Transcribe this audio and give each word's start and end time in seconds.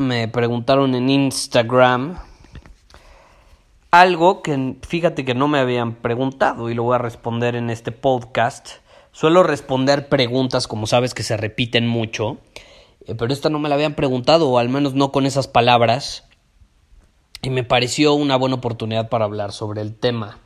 me 0.00 0.28
preguntaron 0.28 0.94
en 0.94 1.10
Instagram 1.10 2.18
algo 3.90 4.40
que 4.40 4.76
fíjate 4.80 5.26
que 5.26 5.34
no 5.34 5.46
me 5.46 5.58
habían 5.58 5.94
preguntado 5.94 6.70
y 6.70 6.74
lo 6.74 6.84
voy 6.84 6.94
a 6.94 6.98
responder 6.98 7.54
en 7.54 7.68
este 7.68 7.92
podcast. 7.92 8.68
Suelo 9.12 9.42
responder 9.42 10.08
preguntas, 10.08 10.66
como 10.66 10.86
sabes, 10.86 11.12
que 11.12 11.22
se 11.22 11.36
repiten 11.36 11.86
mucho, 11.86 12.38
eh, 13.04 13.14
pero 13.14 13.32
esta 13.32 13.50
no 13.50 13.58
me 13.58 13.68
la 13.68 13.74
habían 13.74 13.94
preguntado, 13.94 14.48
o 14.48 14.58
al 14.58 14.70
menos 14.70 14.94
no 14.94 15.12
con 15.12 15.26
esas 15.26 15.48
palabras, 15.48 16.24
y 17.42 17.50
me 17.50 17.64
pareció 17.64 18.14
una 18.14 18.36
buena 18.36 18.56
oportunidad 18.56 19.10
para 19.10 19.26
hablar 19.26 19.52
sobre 19.52 19.82
el 19.82 19.94
tema. 19.94 20.38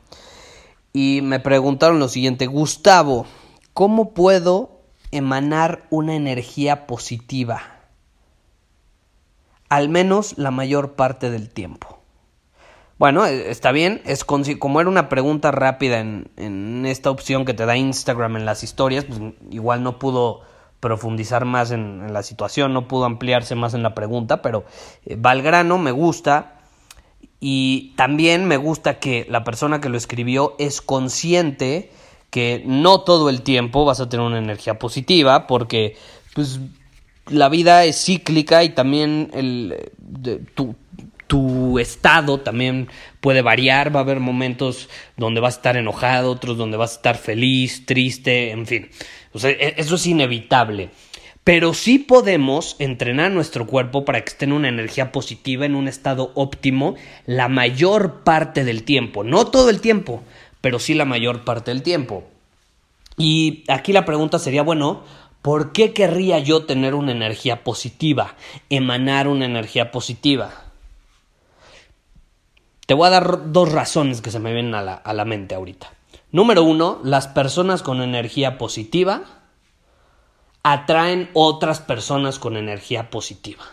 Y 0.91 1.21
me 1.21 1.39
preguntaron 1.39 1.99
lo 1.99 2.09
siguiente, 2.09 2.47
Gustavo, 2.47 3.25
¿cómo 3.73 4.13
puedo 4.13 4.81
emanar 5.11 5.85
una 5.91 6.15
energía 6.15 6.87
positiva? 6.87 7.74
Al 9.69 9.89
menos 9.89 10.37
la 10.37 10.51
mayor 10.51 10.93
parte 10.93 11.29
del 11.29 11.49
tiempo. 11.49 11.99
Bueno, 12.97 13.25
e, 13.25 13.51
está 13.51 13.71
bien, 13.71 14.01
es 14.05 14.23
como 14.23 14.79
era 14.79 14.89
una 14.89 15.09
pregunta 15.09 15.51
rápida 15.51 15.99
en, 15.99 16.85
esta 16.85 17.11
opción 17.11 17.45
que 17.45 17.53
te 17.53 17.65
da 17.65 17.75
Instagram 17.75 18.37
en 18.37 18.45
las 18.45 18.63
historias, 18.63 19.05
pues 19.05 19.19
igual 19.51 19.83
no 19.83 19.99
pudo 19.99 20.41
profundizar 20.79 21.45
más 21.45 21.71
en, 21.71 22.13
la 22.13 22.23
situación, 22.23 22.73
no 22.73 22.87
pudo 22.87 23.05
ampliarse 23.05 23.55
más 23.55 23.73
en 23.73 23.83
la 23.83 23.95
pregunta, 23.95 24.41
pero 24.41 24.65
eh, 25.05 25.17
Valgrano 25.17 25.77
me 25.77 25.91
gusta 25.91 26.59
y 27.39 27.93
también 27.97 28.45
me 28.45 28.57
gusta 28.57 28.99
que 28.99 29.25
la 29.29 29.43
persona 29.43 29.81
que 29.81 29.89
lo 29.89 29.97
escribió 29.97 30.55
es 30.57 30.81
consciente 30.81 31.91
que 32.29 32.63
no 32.65 33.01
todo 33.01 33.29
el 33.29 33.41
tiempo 33.41 33.85
vas 33.85 33.99
a 33.99 34.09
tener 34.09 34.25
una 34.25 34.37
energía 34.37 34.79
positiva 34.79 35.47
porque 35.47 35.97
pues 36.33 36.59
la 37.29 37.49
vida 37.49 37.85
es 37.85 38.03
cíclica 38.03 38.63
y 38.63 38.69
también 38.69 39.31
el, 39.33 39.91
tu, 40.53 40.75
tu 41.27 41.79
estado 41.79 42.39
también 42.39 42.87
puede 43.19 43.41
variar, 43.41 43.95
va 43.95 44.01
a 44.01 44.03
haber 44.03 44.19
momentos 44.19 44.89
donde 45.17 45.41
vas 45.41 45.55
a 45.55 45.57
estar 45.57 45.77
enojado, 45.77 46.31
otros 46.31 46.57
donde 46.57 46.77
vas 46.77 46.93
a 46.93 46.95
estar 46.95 47.17
feliz, 47.17 47.85
triste, 47.85 48.51
en 48.51 48.65
fin. 48.65 48.89
E, 49.43 49.75
eso 49.77 49.95
es 49.95 50.07
inevitable. 50.07 50.89
Pero 51.43 51.75
sí 51.75 51.99
podemos 51.99 52.75
entrenar 52.79 53.31
nuestro 53.31 53.67
cuerpo 53.67 54.03
para 54.03 54.21
que 54.21 54.29
esté 54.29 54.45
en 54.45 54.53
una 54.53 54.67
energía 54.67 55.11
positiva, 55.11 55.65
en 55.65 55.75
un 55.75 55.87
estado 55.87 56.31
óptimo, 56.33 56.95
la 57.27 57.49
mayor 57.49 58.23
parte 58.23 58.63
del 58.63 58.83
tiempo. 58.83 59.23
No 59.23 59.45
todo 59.45 59.69
el 59.69 59.79
tiempo, 59.79 60.23
pero 60.61 60.79
sí 60.79 60.95
la 60.95 61.05
mayor 61.05 61.43
parte 61.43 61.69
del 61.69 61.83
tiempo. 61.83 62.23
Y 63.17 63.63
aquí 63.67 63.93
la 63.93 64.05
pregunta 64.05 64.39
sería, 64.39 64.63
bueno, 64.63 65.03
¿Por 65.45 65.73
qué 65.73 65.93
querría 65.93 66.39
yo 66.39 66.65
tener 66.65 66.95
una 66.95 67.11
energía 67.11 67.63
positiva? 67.63 68.33
Emanar 68.71 69.27
una 69.27 69.45
energía 69.45 69.91
positiva. 69.91 70.49
Te 72.87 72.95
voy 72.95 73.05
a 73.05 73.11
dar 73.11 73.51
dos 73.51 73.71
razones 73.71 74.21
que 74.23 74.31
se 74.31 74.39
me 74.39 74.53
vienen 74.53 74.73
a 74.73 74.81
la, 74.81 74.95
a 74.95 75.13
la 75.13 75.23
mente 75.23 75.53
ahorita. 75.53 75.93
Número 76.31 76.63
uno, 76.63 76.99
las 77.03 77.27
personas 77.27 77.83
con 77.83 78.01
energía 78.01 78.57
positiva 78.57 79.21
atraen 80.63 81.29
otras 81.35 81.79
personas 81.79 82.39
con 82.39 82.57
energía 82.57 83.11
positiva. 83.11 83.65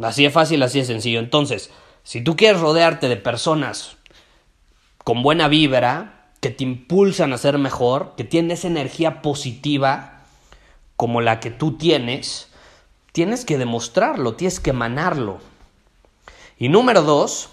Así 0.00 0.22
de 0.22 0.30
fácil, 0.30 0.62
así 0.62 0.78
de 0.78 0.84
sencillo. 0.84 1.18
Entonces, 1.18 1.72
si 2.04 2.22
tú 2.22 2.36
quieres 2.36 2.60
rodearte 2.60 3.08
de 3.08 3.16
personas 3.16 3.96
con 5.02 5.24
buena 5.24 5.48
vibra, 5.48 6.30
que 6.42 6.50
te 6.50 6.64
impulsan 6.64 7.32
a 7.32 7.38
ser 7.38 7.56
mejor, 7.56 8.14
que 8.16 8.24
tienen 8.24 8.50
esa 8.50 8.66
energía 8.66 9.22
positiva, 9.22 10.11
como 11.02 11.20
la 11.20 11.40
que 11.40 11.50
tú 11.50 11.72
tienes, 11.72 12.46
tienes 13.10 13.44
que 13.44 13.58
demostrarlo, 13.58 14.36
tienes 14.36 14.60
que 14.60 14.70
emanarlo. 14.70 15.40
Y 16.56 16.68
número 16.68 17.02
dos, 17.02 17.48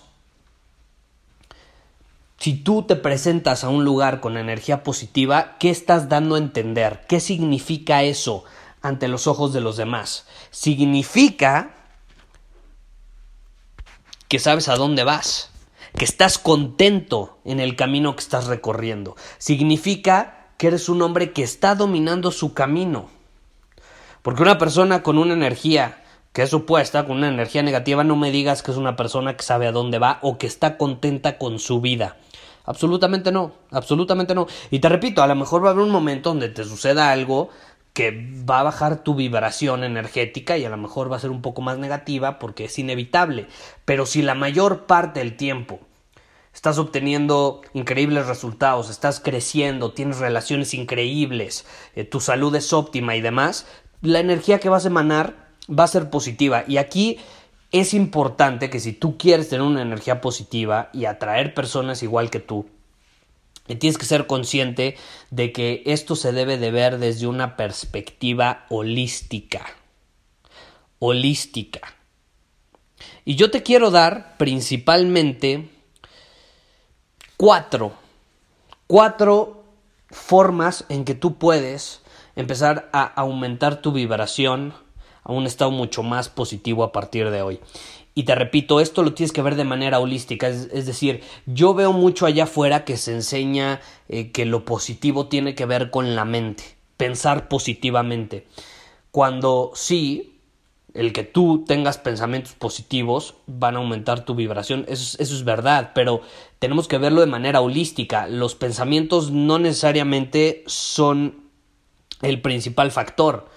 si 2.37 2.53
tú 2.53 2.83
te 2.83 2.95
presentas 2.95 3.63
a 3.63 3.69
un 3.69 3.85
lugar 3.85 4.19
con 4.19 4.37
energía 4.37 4.83
positiva, 4.83 5.57
¿qué 5.57 5.71
estás 5.71 6.09
dando 6.09 6.35
a 6.35 6.37
entender? 6.37 7.07
¿Qué 7.09 7.19
significa 7.19 8.03
eso 8.03 8.43
ante 8.83 9.07
los 9.07 9.25
ojos 9.25 9.51
de 9.51 9.61
los 9.61 9.77
demás? 9.77 10.27
Significa 10.51 11.71
que 14.27 14.37
sabes 14.37 14.67
a 14.67 14.75
dónde 14.75 15.03
vas, 15.03 15.49
que 15.97 16.05
estás 16.05 16.37
contento 16.37 17.39
en 17.45 17.59
el 17.59 17.75
camino 17.75 18.15
que 18.15 18.21
estás 18.21 18.45
recorriendo. 18.45 19.15
Significa 19.39 20.51
que 20.59 20.67
eres 20.67 20.87
un 20.87 21.01
hombre 21.01 21.33
que 21.33 21.41
está 21.41 21.73
dominando 21.73 22.31
su 22.31 22.53
camino. 22.53 23.17
Porque 24.29 24.43
una 24.43 24.59
persona 24.59 25.01
con 25.01 25.17
una 25.17 25.33
energía 25.33 26.03
que 26.33 26.43
es 26.43 26.51
supuesta, 26.51 27.07
con 27.07 27.17
una 27.17 27.29
energía 27.29 27.63
negativa, 27.63 28.03
no 28.03 28.15
me 28.15 28.29
digas 28.29 28.61
que 28.61 28.69
es 28.69 28.77
una 28.77 28.95
persona 28.95 29.35
que 29.35 29.41
sabe 29.41 29.65
a 29.65 29.71
dónde 29.71 29.97
va 29.97 30.19
o 30.21 30.37
que 30.37 30.45
está 30.45 30.77
contenta 30.77 31.39
con 31.39 31.57
su 31.57 31.81
vida. 31.81 32.15
Absolutamente 32.63 33.31
no, 33.31 33.53
absolutamente 33.71 34.35
no. 34.35 34.45
Y 34.69 34.81
te 34.81 34.89
repito, 34.89 35.23
a 35.23 35.27
lo 35.27 35.33
mejor 35.33 35.63
va 35.63 35.69
a 35.69 35.71
haber 35.71 35.83
un 35.83 35.89
momento 35.89 36.29
donde 36.29 36.47
te 36.49 36.63
suceda 36.63 37.11
algo 37.11 37.49
que 37.93 38.31
va 38.47 38.59
a 38.59 38.63
bajar 38.65 39.03
tu 39.03 39.15
vibración 39.15 39.83
energética 39.83 40.59
y 40.59 40.63
a 40.63 40.69
lo 40.69 40.77
mejor 40.77 41.11
va 41.11 41.15
a 41.15 41.21
ser 41.21 41.31
un 41.31 41.41
poco 41.41 41.63
más 41.63 41.79
negativa 41.79 42.37
porque 42.37 42.65
es 42.65 42.77
inevitable. 42.77 43.47
Pero 43.85 44.05
si 44.05 44.21
la 44.21 44.35
mayor 44.35 44.85
parte 44.85 45.21
del 45.21 45.37
tiempo 45.37 45.79
estás 46.53 46.77
obteniendo 46.77 47.61
increíbles 47.73 48.27
resultados, 48.27 48.91
estás 48.91 49.19
creciendo, 49.19 49.93
tienes 49.93 50.19
relaciones 50.19 50.75
increíbles, 50.75 51.65
eh, 51.95 52.03
tu 52.03 52.19
salud 52.19 52.53
es 52.55 52.73
óptima 52.73 53.15
y 53.15 53.21
demás, 53.21 53.65
la 54.01 54.19
energía 54.19 54.59
que 54.59 54.69
vas 54.69 54.85
a 54.85 54.89
emanar 54.89 55.49
va 55.69 55.83
a 55.83 55.87
ser 55.87 56.09
positiva. 56.09 56.63
Y 56.67 56.77
aquí 56.77 57.17
es 57.71 57.93
importante 57.93 58.69
que 58.69 58.79
si 58.79 58.93
tú 58.93 59.17
quieres 59.17 59.49
tener 59.49 59.65
una 59.65 59.81
energía 59.81 60.21
positiva 60.21 60.89
y 60.93 61.05
atraer 61.05 61.53
personas 61.53 62.01
igual 62.03 62.29
que 62.29 62.39
tú, 62.39 62.67
tienes 63.77 63.97
que 63.97 64.05
ser 64.05 64.25
consciente 64.25 64.97
de 65.29 65.51
que 65.51 65.83
esto 65.85 66.15
se 66.15 66.31
debe 66.31 66.57
de 66.57 66.71
ver 66.71 66.97
desde 66.97 67.27
una 67.27 67.55
perspectiva 67.55 68.65
holística. 68.69 69.65
Holística. 70.97 71.81
Y 73.25 73.35
yo 73.35 73.51
te 73.51 73.61
quiero 73.61 73.91
dar 73.91 74.37
principalmente 74.37 75.69
cuatro, 77.37 77.93
cuatro 78.87 79.63
formas 80.09 80.85
en 80.89 81.05
que 81.05 81.13
tú 81.13 81.37
puedes 81.37 82.01
empezar 82.39 82.89
a 82.93 83.03
aumentar 83.03 83.81
tu 83.81 83.91
vibración 83.91 84.73
a 85.23 85.33
un 85.33 85.45
estado 85.45 85.71
mucho 85.71 86.03
más 86.03 86.29
positivo 86.29 86.83
a 86.83 86.91
partir 86.93 87.29
de 87.29 87.41
hoy. 87.41 87.59
Y 88.15 88.23
te 88.23 88.33
repito, 88.33 88.79
esto 88.79 89.03
lo 89.03 89.13
tienes 89.13 89.33
que 89.33 89.41
ver 89.41 89.55
de 89.55 89.65
manera 89.65 89.99
holística, 89.99 90.47
es, 90.47 90.85
decir, 90.85 91.21
yo 91.45 91.73
veo 91.73 91.91
mucho 91.91 92.25
allá 92.25 92.45
afuera 92.45 92.85
que 92.85 92.97
se 92.97 93.13
enseña 93.13 93.81
eh, 94.07 94.31
que 94.31 94.45
lo 94.45 94.65
positivo 94.65 95.27
tiene 95.27 95.53
que 95.53 95.65
ver 95.65 95.91
con 95.91 96.15
la 96.15 96.25
mente, 96.25 96.63
pensar 96.97 97.49
positivamente, 97.49 98.47
cuando 99.11 99.71
sí, 99.75 100.39
el 100.93 101.13
que 101.13 101.23
tú 101.23 101.65
tengas 101.67 101.97
pensamientos 101.97 102.53
positivos 102.53 103.35
van 103.47 103.75
a 103.75 103.79
aumentar 103.79 104.25
tu 104.25 104.33
vibración, 104.33 104.85
eso, 104.87 105.17
eso 105.21 105.35
es 105.35 105.43
verdad, 105.43 105.91
pero 105.93 106.21
tenemos 106.57 106.87
que 106.87 106.97
verlo 106.97 107.21
de 107.21 107.27
manera 107.27 107.61
holística, 107.61 108.27
los 108.27 108.55
pensamientos 108.55 109.29
no 109.31 109.59
necesariamente 109.59 110.63
son 110.67 111.38
el 112.21 112.41
principal 112.41 112.91
factor. 112.91 113.47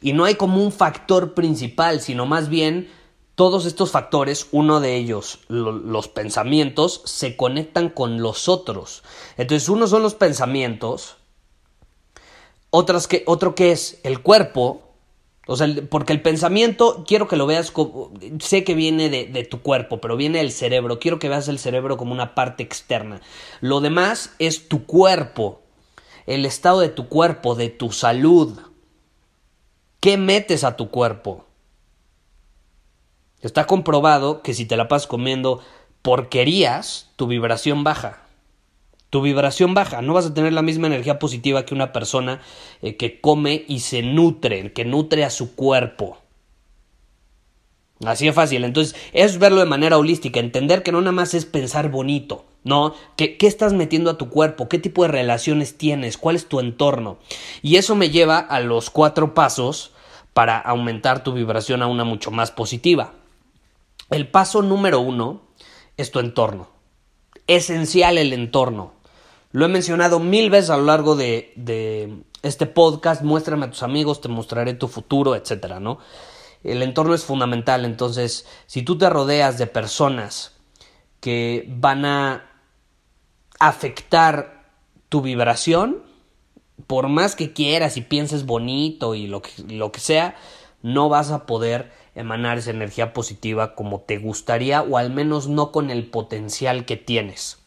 Y 0.00 0.12
no 0.12 0.24
hay 0.24 0.36
como 0.36 0.62
un 0.62 0.72
factor 0.72 1.34
principal, 1.34 2.00
sino 2.00 2.26
más 2.26 2.48
bien 2.48 2.88
todos 3.38 3.66
estos 3.66 3.92
factores, 3.92 4.48
uno 4.50 4.80
de 4.80 4.96
ellos, 4.96 5.38
los 5.46 6.08
pensamientos, 6.08 7.02
se 7.04 7.36
conectan 7.36 7.88
con 7.88 8.20
los 8.20 8.48
otros. 8.48 9.04
Entonces, 9.36 9.68
uno 9.68 9.86
son 9.86 10.02
los 10.02 10.14
pensamientos, 10.14 11.18
otras 12.70 13.06
que, 13.06 13.22
otro 13.26 13.54
que 13.54 13.70
es 13.70 14.00
el 14.02 14.22
cuerpo, 14.22 14.82
o 15.46 15.56
sea, 15.56 15.68
porque 15.88 16.12
el 16.12 16.20
pensamiento, 16.20 17.04
quiero 17.06 17.28
que 17.28 17.36
lo 17.36 17.46
veas, 17.46 17.70
como, 17.70 18.12
sé 18.40 18.64
que 18.64 18.74
viene 18.74 19.08
de, 19.08 19.26
de, 19.26 19.44
tu 19.44 19.62
cuerpo, 19.62 20.00
pero 20.00 20.16
viene 20.16 20.38
del 20.38 20.50
cerebro, 20.50 20.98
quiero 20.98 21.20
que 21.20 21.28
veas 21.28 21.46
el 21.46 21.60
cerebro 21.60 21.96
como 21.96 22.12
una 22.12 22.34
parte 22.34 22.64
externa. 22.64 23.20
Lo 23.60 23.80
demás 23.80 24.34
es 24.40 24.68
tu 24.68 24.84
cuerpo, 24.84 25.62
el 26.28 26.44
estado 26.44 26.80
de 26.80 26.90
tu 26.90 27.08
cuerpo, 27.08 27.54
de 27.54 27.70
tu 27.70 27.90
salud. 27.90 28.58
¿Qué 29.98 30.18
metes 30.18 30.62
a 30.62 30.76
tu 30.76 30.90
cuerpo? 30.90 31.46
Está 33.40 33.66
comprobado 33.66 34.42
que 34.42 34.52
si 34.52 34.66
te 34.66 34.76
la 34.76 34.88
pasas 34.88 35.08
comiendo 35.08 35.62
porquerías, 36.02 37.10
tu 37.16 37.28
vibración 37.28 37.82
baja. 37.82 38.22
Tu 39.08 39.22
vibración 39.22 39.72
baja, 39.72 40.02
no 40.02 40.12
vas 40.12 40.26
a 40.26 40.34
tener 40.34 40.52
la 40.52 40.60
misma 40.60 40.86
energía 40.86 41.18
positiva 41.18 41.64
que 41.64 41.74
una 41.74 41.94
persona 41.94 42.42
eh, 42.82 42.98
que 42.98 43.22
come 43.22 43.64
y 43.66 43.80
se 43.80 44.02
nutre, 44.02 44.74
que 44.74 44.84
nutre 44.84 45.24
a 45.24 45.30
su 45.30 45.54
cuerpo. 45.54 46.18
Así 48.04 48.28
es 48.28 48.34
fácil. 48.34 48.64
Entonces, 48.64 48.94
es 49.14 49.38
verlo 49.38 49.60
de 49.60 49.66
manera 49.66 49.96
holística, 49.96 50.40
entender 50.40 50.82
que 50.82 50.92
no 50.92 51.00
nada 51.00 51.12
más 51.12 51.32
es 51.32 51.46
pensar 51.46 51.90
bonito, 51.90 52.44
¿no? 52.64 52.94
¿Qué, 53.16 53.36
¿Qué, 53.36 53.46
estás 53.46 53.72
metiendo 53.72 54.10
a 54.10 54.18
tu 54.18 54.28
cuerpo? 54.28 54.68
¿Qué 54.68 54.78
tipo 54.78 55.02
de 55.02 55.08
relaciones 55.08 55.78
tienes? 55.78 56.18
¿Cuál 56.18 56.36
es 56.36 56.48
tu 56.48 56.60
entorno? 56.60 57.18
Y 57.62 57.76
eso 57.76 57.94
me 57.94 58.10
lleva 58.10 58.38
a 58.38 58.60
los 58.60 58.90
cuatro 58.90 59.34
pasos 59.34 59.92
para 60.32 60.58
aumentar 60.58 61.24
tu 61.24 61.32
vibración 61.32 61.82
a 61.82 61.86
una 61.86 62.04
mucho 62.04 62.30
más 62.30 62.50
positiva. 62.50 63.12
El 64.10 64.28
paso 64.28 64.62
número 64.62 65.00
uno 65.00 65.42
es 65.96 66.10
tu 66.10 66.20
entorno. 66.20 66.68
Esencial 67.46 68.18
el 68.18 68.32
entorno. 68.32 68.92
Lo 69.50 69.64
he 69.64 69.68
mencionado 69.68 70.20
mil 70.20 70.50
veces 70.50 70.70
a 70.70 70.76
lo 70.76 70.84
largo 70.84 71.16
de, 71.16 71.52
de 71.56 72.22
este 72.42 72.66
podcast. 72.66 73.22
Muéstrame 73.22 73.66
a 73.66 73.70
tus 73.70 73.82
amigos, 73.82 74.20
te 74.20 74.28
mostraré 74.28 74.74
tu 74.74 74.88
futuro, 74.88 75.34
etcétera, 75.34 75.80
¿no? 75.80 75.98
El 76.62 76.82
entorno 76.82 77.14
es 77.14 77.24
fundamental. 77.24 77.84
Entonces, 77.84 78.46
si 78.66 78.82
tú 78.82 78.96
te 78.98 79.10
rodeas 79.10 79.58
de 79.58 79.66
personas 79.66 80.54
que 81.20 81.66
van 81.68 82.04
a 82.04 82.47
afectar 83.58 84.64
tu 85.08 85.22
vibración, 85.22 86.02
por 86.86 87.08
más 87.08 87.34
que 87.34 87.52
quieras 87.52 87.96
y 87.96 88.02
pienses 88.02 88.46
bonito 88.46 89.14
y 89.14 89.26
lo 89.26 89.42
que, 89.42 89.50
lo 89.68 89.92
que 89.92 90.00
sea, 90.00 90.36
no 90.82 91.08
vas 91.08 91.30
a 91.30 91.46
poder 91.46 91.90
emanar 92.14 92.58
esa 92.58 92.70
energía 92.70 93.12
positiva 93.12 93.74
como 93.74 94.00
te 94.00 94.18
gustaría 94.18 94.82
o 94.82 94.96
al 94.96 95.10
menos 95.10 95.48
no 95.48 95.72
con 95.72 95.90
el 95.90 96.06
potencial 96.06 96.84
que 96.84 96.96
tienes. 96.96 97.58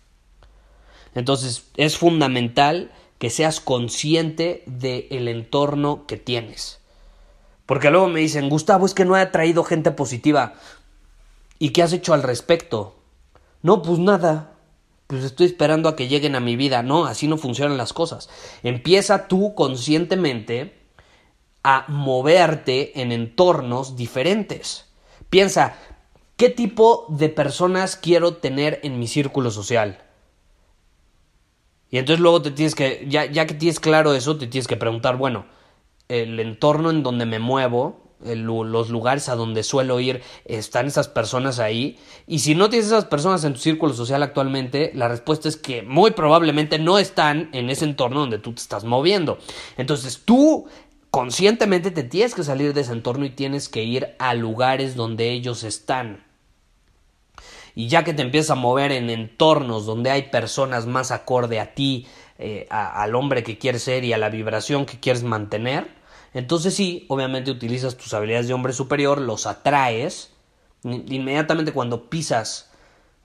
Entonces 1.15 1.65
es 1.77 1.97
fundamental 1.97 2.91
que 3.17 3.29
seas 3.29 3.59
consciente 3.59 4.63
del 4.65 5.27
entorno 5.27 6.05
que 6.07 6.17
tienes. 6.17 6.79
Porque 7.65 7.91
luego 7.91 8.07
me 8.07 8.19
dicen, 8.19 8.49
Gustavo, 8.49 8.85
es 8.85 8.93
que 8.93 9.05
no 9.05 9.15
he 9.15 9.25
traído 9.27 9.63
gente 9.63 9.91
positiva. 9.91 10.55
¿Y 11.59 11.69
qué 11.69 11.83
has 11.83 11.93
hecho 11.93 12.13
al 12.13 12.23
respecto? 12.23 12.95
No, 13.61 13.81
pues 13.81 13.99
nada. 13.99 14.50
Pues 15.11 15.25
estoy 15.25 15.47
esperando 15.47 15.89
a 15.89 15.97
que 15.97 16.07
lleguen 16.07 16.37
a 16.37 16.39
mi 16.39 16.55
vida. 16.55 16.83
No, 16.83 17.03
así 17.03 17.27
no 17.27 17.35
funcionan 17.35 17.75
las 17.75 17.91
cosas. 17.91 18.29
Empieza 18.63 19.27
tú 19.27 19.55
conscientemente 19.55 20.85
a 21.65 21.83
moverte 21.89 23.01
en 23.01 23.11
entornos 23.11 23.97
diferentes. 23.97 24.85
Piensa, 25.29 25.75
¿qué 26.37 26.49
tipo 26.49 27.07
de 27.09 27.27
personas 27.27 27.97
quiero 27.97 28.35
tener 28.35 28.79
en 28.83 28.99
mi 28.99 29.07
círculo 29.07 29.51
social? 29.51 30.01
Y 31.89 31.97
entonces 31.97 32.21
luego 32.21 32.41
te 32.41 32.51
tienes 32.51 32.73
que, 32.73 33.05
ya, 33.09 33.25
ya 33.25 33.45
que 33.45 33.55
tienes 33.55 33.81
claro 33.81 34.13
eso, 34.13 34.37
te 34.37 34.47
tienes 34.47 34.69
que 34.69 34.77
preguntar, 34.77 35.17
bueno, 35.17 35.45
el 36.07 36.39
entorno 36.39 36.89
en 36.89 37.03
donde 37.03 37.25
me 37.25 37.39
muevo, 37.39 38.10
los 38.23 38.89
lugares 38.89 39.29
a 39.29 39.35
donde 39.35 39.63
suelo 39.63 39.99
ir, 39.99 40.21
están 40.45 40.87
esas 40.87 41.07
personas 41.07 41.59
ahí. 41.59 41.97
Y 42.27 42.39
si 42.39 42.55
no 42.55 42.69
tienes 42.69 42.87
esas 42.87 43.05
personas 43.05 43.43
en 43.43 43.53
tu 43.53 43.59
círculo 43.59 43.93
social 43.93 44.23
actualmente, 44.23 44.91
la 44.95 45.07
respuesta 45.07 45.49
es 45.49 45.57
que 45.57 45.81
muy 45.81 46.11
probablemente 46.11 46.79
no 46.79 46.97
están 46.97 47.49
en 47.53 47.69
ese 47.69 47.85
entorno 47.85 48.21
donde 48.21 48.39
tú 48.39 48.53
te 48.53 48.61
estás 48.61 48.83
moviendo. 48.83 49.37
Entonces 49.77 50.21
tú 50.25 50.67
conscientemente 51.09 51.91
te 51.91 52.03
tienes 52.03 52.33
que 52.33 52.43
salir 52.43 52.73
de 52.73 52.81
ese 52.81 52.93
entorno 52.93 53.25
y 53.25 53.31
tienes 53.31 53.67
que 53.69 53.83
ir 53.83 54.15
a 54.17 54.33
lugares 54.33 54.95
donde 54.95 55.31
ellos 55.31 55.63
están. 55.63 56.23
Y 57.75 57.87
ya 57.87 58.03
que 58.03 58.13
te 58.13 58.21
empiezas 58.21 58.51
a 58.51 58.55
mover 58.55 58.91
en 58.91 59.09
entornos 59.09 59.85
donde 59.85 60.09
hay 60.09 60.23
personas 60.23 60.87
más 60.87 61.11
acorde 61.11 61.59
a 61.59 61.73
ti, 61.73 62.07
eh, 62.37 62.67
al 62.69 63.15
hombre 63.15 63.43
que 63.43 63.57
quieres 63.57 63.83
ser 63.83 64.03
y 64.03 64.13
a 64.13 64.17
la 64.17 64.29
vibración 64.29 64.85
que 64.85 64.99
quieres 64.99 65.23
mantener, 65.23 66.00
entonces 66.33 66.73
sí, 66.73 67.05
obviamente 67.09 67.51
utilizas 67.51 67.97
tus 67.97 68.13
habilidades 68.13 68.47
de 68.47 68.53
hombre 68.53 68.73
superior, 68.73 69.19
los 69.19 69.45
atraes, 69.45 70.31
inmediatamente 70.83 71.73
cuando 71.73 72.09
pisas, 72.09 72.71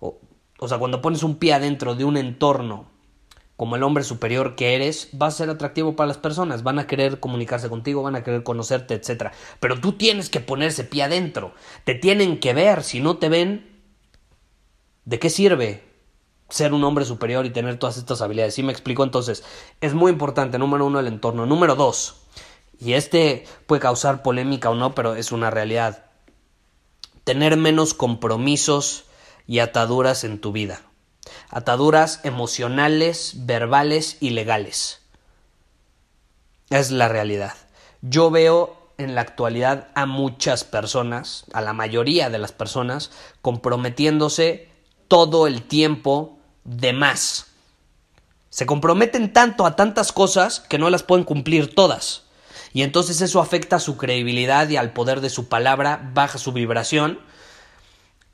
o, 0.00 0.18
o 0.58 0.68
sea, 0.68 0.78
cuando 0.78 1.00
pones 1.00 1.22
un 1.22 1.36
pie 1.36 1.54
adentro 1.54 1.94
de 1.94 2.04
un 2.04 2.16
entorno 2.16 2.86
como 3.56 3.76
el 3.76 3.82
hombre 3.82 4.04
superior 4.04 4.54
que 4.54 4.74
eres, 4.74 5.08
va 5.20 5.26
a 5.26 5.30
ser 5.30 5.48
atractivo 5.48 5.96
para 5.96 6.08
las 6.08 6.18
personas, 6.18 6.62
van 6.62 6.78
a 6.78 6.86
querer 6.86 7.20
comunicarse 7.20 7.68
contigo, 7.68 8.02
van 8.02 8.14
a 8.14 8.22
querer 8.22 8.42
conocerte, 8.42 8.94
etc. 8.94 9.32
Pero 9.60 9.80
tú 9.80 9.92
tienes 9.92 10.28
que 10.28 10.40
ponerse 10.40 10.84
pie 10.84 11.04
adentro, 11.04 11.54
te 11.84 11.94
tienen 11.94 12.38
que 12.38 12.52
ver, 12.52 12.82
si 12.82 13.00
no 13.00 13.16
te 13.16 13.30
ven, 13.30 13.80
¿de 15.06 15.18
qué 15.18 15.30
sirve 15.30 15.84
ser 16.50 16.74
un 16.74 16.84
hombre 16.84 17.04
superior 17.04 17.46
y 17.46 17.50
tener 17.50 17.78
todas 17.78 17.96
estas 17.96 18.20
habilidades? 18.20 18.54
¿Sí 18.54 18.62
me 18.62 18.72
explico? 18.72 19.02
Entonces, 19.04 19.42
es 19.80 19.94
muy 19.94 20.12
importante, 20.12 20.58
número 20.58 20.86
uno, 20.86 21.00
el 21.00 21.06
entorno. 21.06 21.46
Número 21.46 21.74
dos, 21.76 22.26
y 22.78 22.94
este 22.94 23.44
puede 23.66 23.80
causar 23.80 24.22
polémica 24.22 24.70
o 24.70 24.74
no, 24.74 24.94
pero 24.94 25.14
es 25.14 25.32
una 25.32 25.50
realidad, 25.50 26.06
tener 27.24 27.56
menos 27.56 27.94
compromisos 27.94 29.04
y 29.46 29.60
ataduras 29.60 30.24
en 30.24 30.40
tu 30.40 30.52
vida 30.52 30.80
ataduras 31.50 32.20
emocionales, 32.24 33.32
verbales 33.46 34.18
y 34.20 34.30
legales. 34.30 35.00
Es 36.70 36.90
la 36.90 37.08
realidad. 37.08 37.54
Yo 38.02 38.30
veo 38.30 38.90
en 38.98 39.14
la 39.14 39.20
actualidad 39.20 39.88
a 39.94 40.06
muchas 40.06 40.64
personas, 40.64 41.44
a 41.52 41.60
la 41.60 41.72
mayoría 41.72 42.30
de 42.30 42.38
las 42.38 42.52
personas, 42.52 43.10
comprometiéndose 43.42 44.68
todo 45.08 45.46
el 45.46 45.62
tiempo 45.62 46.38
de 46.64 46.92
más. 46.92 47.46
Se 48.50 48.66
comprometen 48.66 49.32
tanto 49.32 49.66
a 49.66 49.76
tantas 49.76 50.12
cosas 50.12 50.60
que 50.60 50.78
no 50.78 50.88
las 50.88 51.02
pueden 51.02 51.24
cumplir 51.24 51.74
todas. 51.74 52.24
Y 52.76 52.82
entonces 52.82 53.22
eso 53.22 53.40
afecta 53.40 53.76
a 53.76 53.80
su 53.80 53.96
credibilidad 53.96 54.68
y 54.68 54.76
al 54.76 54.92
poder 54.92 55.22
de 55.22 55.30
su 55.30 55.48
palabra, 55.48 56.10
baja 56.12 56.36
su 56.36 56.52
vibración 56.52 57.20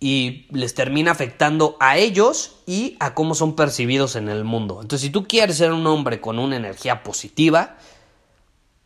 y 0.01 0.49
les 0.51 0.75
termina 0.75 1.13
afectando 1.13 1.77
a 1.79 1.97
ellos 1.97 2.57
y 2.67 2.97
a 2.99 3.15
cómo 3.15 3.37
son 3.37 3.55
percibidos 3.55 4.17
en 4.17 4.29
el 4.29 4.43
mundo. 4.43 4.81
Entonces, 4.83 5.07
si 5.07 5.11
tú 5.11 5.29
quieres 5.29 5.59
ser 5.59 5.71
un 5.71 5.87
hombre 5.87 6.21
con 6.21 6.41
una 6.41 6.57
energía 6.57 7.05
positiva, 7.05 7.77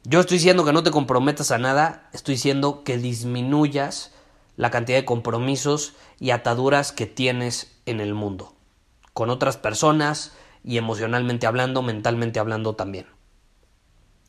yo 0.04 0.20
estoy 0.20 0.36
diciendo 0.36 0.66
que 0.66 0.74
no 0.74 0.82
te 0.82 0.90
comprometas 0.90 1.50
a 1.50 1.56
nada, 1.56 2.10
estoy 2.12 2.34
diciendo 2.34 2.82
que 2.84 2.98
disminuyas 2.98 4.12
la 4.56 4.70
cantidad 4.70 4.98
de 4.98 5.06
compromisos 5.06 5.94
y 6.20 6.32
ataduras 6.32 6.92
que 6.92 7.06
tienes 7.06 7.78
en 7.86 8.00
el 8.00 8.12
mundo, 8.12 8.52
con 9.14 9.30
otras 9.30 9.56
personas 9.56 10.34
y 10.62 10.76
emocionalmente 10.76 11.46
hablando, 11.46 11.80
mentalmente 11.80 12.40
hablando 12.40 12.74
también. 12.74 13.15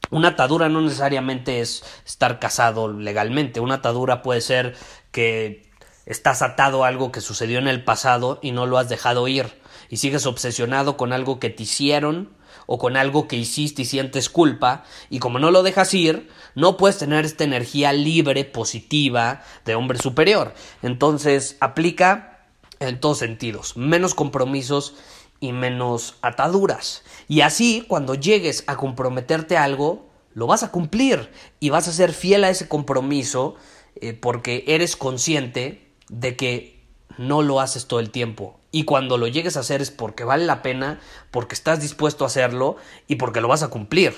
Una 0.09 0.29
atadura 0.29 0.69
no 0.69 0.81
necesariamente 0.81 1.59
es 1.59 1.83
estar 2.05 2.39
casado 2.39 2.91
legalmente, 2.91 3.59
una 3.59 3.75
atadura 3.75 4.21
puede 4.21 4.41
ser 4.41 4.75
que 5.11 5.69
estás 6.05 6.41
atado 6.41 6.83
a 6.83 6.87
algo 6.87 7.11
que 7.11 7.21
sucedió 7.21 7.59
en 7.59 7.67
el 7.67 7.83
pasado 7.83 8.39
y 8.41 8.51
no 8.51 8.65
lo 8.65 8.77
has 8.77 8.87
dejado 8.89 9.27
ir, 9.27 9.61
y 9.89 9.97
sigues 9.97 10.25
obsesionado 10.25 10.95
con 10.95 11.11
algo 11.11 11.39
que 11.39 11.49
te 11.49 11.63
hicieron 11.63 12.35
o 12.65 12.77
con 12.77 12.97
algo 12.97 13.27
que 13.27 13.37
hiciste 13.37 13.83
y 13.83 13.85
sientes 13.85 14.29
culpa, 14.29 14.83
y 15.09 15.19
como 15.19 15.39
no 15.39 15.51
lo 15.51 15.63
dejas 15.63 15.93
ir, 15.93 16.29
no 16.53 16.77
puedes 16.77 16.97
tener 16.97 17.25
esta 17.25 17.45
energía 17.45 17.93
libre, 17.93 18.43
positiva, 18.43 19.41
de 19.65 19.75
hombre 19.75 19.99
superior. 19.99 20.53
Entonces, 20.81 21.55
aplica 21.61 22.45
en 22.79 22.99
todos 22.99 23.19
sentidos, 23.19 23.77
menos 23.77 24.13
compromisos 24.13 24.95
y 25.39 25.53
menos 25.53 26.15
ataduras. 26.22 27.03
Y 27.27 27.41
así, 27.41 27.86
cuando 27.88 28.15
llegues 28.15 28.63
a 28.67 28.75
comprometerte 28.77 29.58
a 29.58 29.63
algo, 29.63 30.08
lo 30.34 30.48
vas 30.48 30.63
a 30.63 30.72
cumplir 30.72 31.32
y 31.60 31.70
vas 31.70 31.88
a 31.88 31.94
ser 31.94 32.13
fiel 32.13 32.44
a 32.44 32.50
ese 32.50 32.67
compromiso 32.67 33.56
eh, 33.96 34.13
porque 34.13 34.63
eres 34.67 34.96
consciente 34.96 35.91
de 36.10 36.36
que 36.36 36.84
no 37.17 37.41
lo 37.41 37.60
haces 37.60 37.88
todo 37.88 38.00
el 38.00 38.12
tiempo. 38.12 38.60
Y 38.72 38.84
cuando 38.84 39.17
lo 39.17 39.27
llegues 39.27 39.58
a 39.58 39.62
hacer 39.62 39.82
es 39.82 39.91
porque 39.91 40.24
vale 40.24 40.46
la 40.46 40.62
pena, 40.62 41.00
porque 41.32 41.56
estás 41.56 41.82
dispuesto 41.82 42.24
a 42.24 42.27
hacerlo 42.27 42.75
y 43.08 43.15
porque 43.15 43.41
lo 43.41 43.48
vas 43.48 43.63
a 43.63 43.70
cumplir. 43.70 44.13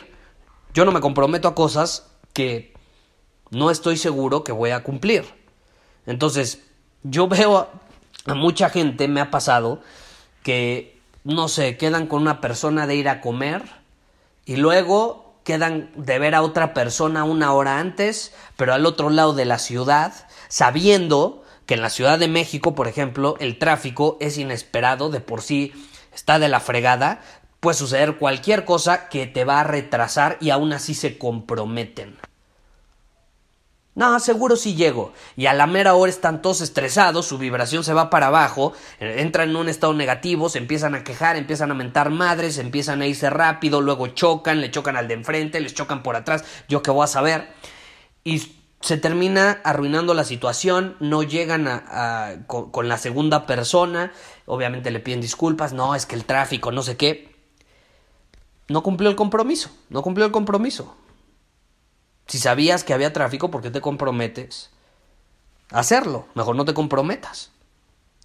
Yo 0.74 0.86
no 0.86 0.92
me 0.92 1.00
comprometo 1.00 1.48
a 1.48 1.56
cosas 1.56 2.12
que 2.34 2.74
no 3.52 3.72
estoy 3.72 3.98
seguro 3.98 4.44
que 4.44 4.52
voy 4.52 4.72
a 4.72 4.84
cumplir. 4.84 5.26
Entonces, 6.06 6.64
Yo 7.04 7.30
veo 7.30 7.70
a 8.26 8.34
mucha 8.34 8.70
gente, 8.70 9.08
me 9.08 9.22
ha 9.22 9.32
pasado, 9.32 9.82
que, 10.44 10.99
no 11.24 11.48
sé, 11.48 11.78
quedan 11.78 12.08
con 12.08 12.22
una 12.22 12.42
persona 12.42 12.88
de 12.88 12.96
ir 12.96 13.10
a 13.10 13.22
comer 13.22 13.64
y 14.46 14.56
luego 14.56 15.36
quedan 15.44 15.92
de 15.96 16.20
ver 16.20 16.36
a 16.36 16.42
otra 16.42 16.74
persona 16.74 17.24
una 17.24 17.54
hora 17.54 17.80
antes, 17.80 18.34
pero 18.56 18.74
al 18.74 18.86
otro 18.86 19.10
lado 19.10 19.34
de 19.34 19.46
la 19.46 19.60
ciudad, 19.60 20.14
sabiendo 20.48 21.44
que 21.66 21.76
en 21.76 21.82
la 21.82 21.90
Ciudad 21.90 22.18
de 22.18 22.28
México, 22.28 22.74
por 22.74 22.88
ejemplo, 22.88 23.36
el 23.40 23.60
tráfico 23.60 24.18
es 24.20 24.38
inesperado, 24.38 25.10
de 25.10 25.22
por 25.22 25.42
sí 25.42 25.72
está 26.14 26.40
de 26.40 26.50
la 26.50 26.60
fregada, 26.60 27.22
puede 27.60 27.78
suceder 27.78 28.18
cualquier 28.18 28.66
cosa 28.66 29.10
que 29.10 29.28
te 29.28 29.44
va 29.44 29.60
a 29.60 29.64
retrasar 29.64 30.38
y 30.42 30.50
aún 30.50 30.74
así 30.74 30.94
se 30.94 31.18
comprometen. 31.18 32.18
No, 34.00 34.18
seguro 34.22 34.56
sí 34.56 34.76
llego. 34.76 35.12
Y 35.36 35.48
a 35.48 35.54
la 35.54 35.68
mera 35.68 35.94
hora 35.94 36.10
están 36.10 36.42
todos 36.42 36.62
estresados, 36.62 37.26
su 37.26 37.38
vibración 37.38 37.84
se 37.84 37.92
va 37.92 38.10
para 38.10 38.28
abajo, 38.28 38.72
eh, 39.02 39.16
entran 39.18 39.50
en 39.50 39.58
un 39.58 39.68
estado 39.68 39.94
negativo, 39.94 40.48
se 40.48 40.58
empiezan 40.58 40.96
a 40.96 41.04
quejar, 41.04 41.36
empiezan 41.36 41.70
a 41.70 41.74
mentar 41.74 42.10
madres, 42.10 42.60
empiezan 42.60 43.02
a 43.02 43.08
irse 43.08 43.30
rápido, 43.30 43.82
luego 43.82 44.08
chocan, 44.08 44.62
le 44.62 44.72
chocan 44.72 44.96
al 44.96 45.10
de 45.10 45.16
enfrente, 45.16 45.60
les 45.60 45.74
chocan 45.74 46.02
por 46.02 46.16
atrás, 46.16 46.46
yo 46.70 46.82
qué 46.82 46.92
voy 46.92 47.04
a 47.04 47.08
saber. 47.08 47.50
Y 48.24 48.42
se 48.80 48.96
termina 48.96 49.60
arruinando 49.66 50.14
la 50.14 50.24
situación, 50.24 50.96
no 51.02 51.24
llegan 51.24 51.68
con 52.48 52.88
la 52.88 52.98
segunda 52.98 53.46
persona, 53.46 54.14
obviamente 54.46 54.92
le 54.92 55.02
piden 55.02 55.20
disculpas, 55.20 55.74
no, 55.74 55.94
es 55.94 56.06
que 56.06 56.16
el 56.16 56.24
tráfico, 56.24 56.72
no 56.72 56.84
sé 56.84 56.96
qué. 56.96 57.36
No 58.70 58.82
cumplió 58.82 59.10
el 59.10 59.18
compromiso, 59.18 59.72
no 59.90 60.02
cumplió 60.04 60.26
el 60.26 60.32
compromiso. 60.32 60.96
Si 62.30 62.38
sabías 62.38 62.84
que 62.84 62.94
había 62.94 63.12
tráfico, 63.12 63.50
¿por 63.50 63.64
qué 63.64 63.72
te 63.72 63.82
comprometes 63.82 64.70
a 65.72 65.80
hacerlo? 65.80 66.28
Mejor 66.36 66.56
no 66.56 66.64
te 66.64 66.76
comprometas. 66.76 67.52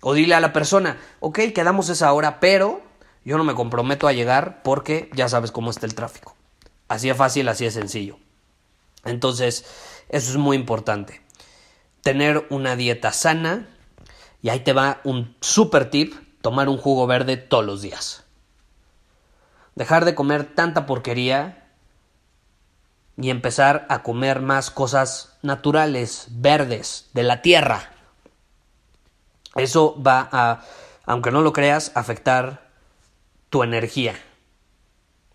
O 0.03 0.13
dile 0.13 0.35
a 0.35 0.41
la 0.41 0.53
persona, 0.53 0.99
ok, 1.21 1.39
quedamos 1.55 1.89
esa 1.89 2.13
hora, 2.13 2.39
pero 2.39 2.83
yo 3.25 3.39
no 3.39 3.45
me 3.45 3.55
comprometo 3.55 4.07
a 4.07 4.13
llegar 4.13 4.63
porque 4.63 5.09
ya 5.15 5.31
sabes 5.31 5.51
cómo 5.51 5.71
está 5.71 5.87
el 5.87 5.95
tráfico. 5.95 6.37
Así 6.87 7.09
es 7.09 7.17
fácil, 7.17 7.49
así 7.49 7.65
es 7.65 7.73
sencillo. 7.73 8.19
Entonces, 9.07 9.65
eso 10.11 10.31
es 10.31 10.37
muy 10.37 10.59
importante. 10.59 11.23
Tener 12.03 12.47
una 12.51 12.77
dieta 12.77 13.11
sana. 13.11 13.69
Y 14.43 14.51
ahí 14.51 14.61
te 14.61 14.75
va 14.75 15.01
un 15.05 15.35
super 15.41 15.89
tip, 15.89 16.13
tomar 16.43 16.69
un 16.69 16.77
jugo 16.77 17.07
verde 17.07 17.39
todos 17.39 17.65
los 17.65 17.81
días. 17.81 18.25
Dejar 19.75 20.05
de 20.05 20.15
comer 20.15 20.55
tanta 20.55 20.85
porquería 20.85 21.63
y 23.16 23.30
empezar 23.30 23.87
a 23.88 24.02
comer 24.02 24.40
más 24.40 24.71
cosas 24.71 25.37
naturales, 25.42 26.26
verdes, 26.30 27.11
de 27.12 27.23
la 27.23 27.42
tierra. 27.42 27.90
Eso 29.54 30.00
va 30.02 30.28
a, 30.33 30.64
aunque 31.06 31.30
no 31.30 31.40
lo 31.40 31.52
creas, 31.52 31.92
afectar 31.94 32.71
tu 33.50 33.62
energía, 33.62 34.14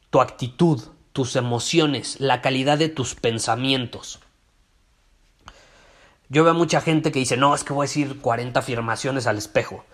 tu 0.09 0.19
actitud, 0.19 0.81
tus 1.13 1.35
emociones, 1.35 2.19
la 2.19 2.41
calidad 2.41 2.77
de 2.77 2.89
tus 2.89 3.15
pensamientos. 3.15 4.19
Yo 6.27 6.43
veo 6.43 6.53
mucha 6.53 6.81
gente 6.81 7.11
que 7.11 7.19
dice, 7.19 7.37
no, 7.37 7.55
es 7.55 7.63
que 7.63 7.73
voy 7.73 7.85
a 7.85 7.87
decir 7.87 8.19
40 8.19 8.59
afirmaciones 8.59 9.25
al 9.25 9.37
espejo. 9.37 9.85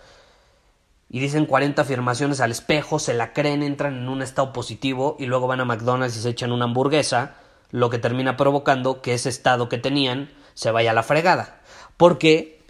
Y 1.08 1.20
dicen 1.20 1.46
40 1.46 1.80
afirmaciones 1.80 2.40
al 2.40 2.50
espejo, 2.50 2.98
se 2.98 3.14
la 3.14 3.32
creen, 3.32 3.62
entran 3.62 3.96
en 3.96 4.08
un 4.08 4.22
estado 4.22 4.52
positivo 4.52 5.16
y 5.20 5.26
luego 5.26 5.46
van 5.46 5.60
a 5.60 5.64
McDonald's 5.64 6.16
y 6.16 6.20
se 6.20 6.30
echan 6.30 6.50
una 6.50 6.64
hamburguesa 6.64 7.36
lo 7.70 7.90
que 7.90 7.98
termina 7.98 8.36
provocando 8.36 9.02
que 9.02 9.14
ese 9.14 9.28
estado 9.28 9.68
que 9.68 9.78
tenían 9.78 10.30
se 10.54 10.70
vaya 10.70 10.92
a 10.92 10.94
la 10.94 11.02
fregada. 11.02 11.60
Porque 11.96 12.60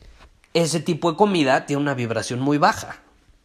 ese 0.55 0.81
tipo 0.81 1.11
de 1.11 1.17
comida 1.17 1.67
tiene 1.67 1.83
una 1.83 1.95
vibración 1.95 2.41
muy 2.41 2.59
baja. 2.59 3.01